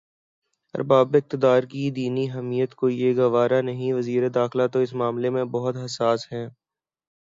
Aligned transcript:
ارباب 0.75 1.07
اقتدارکی 1.15 1.83
دینی 1.91 2.25
حمیت 2.31 2.71
کو 2.75 2.85
یہ 2.91 3.09
گوارا 3.17 3.59
نہیں 3.61 3.93
وزیر 3.93 4.23
داخلہ 4.31 4.65
تو 4.73 4.79
اس 4.79 4.93
معاملے 4.93 5.29
میں 5.29 5.43
بہت 5.51 5.75
حساس 5.85 6.31
ہیں۔ 6.31 6.47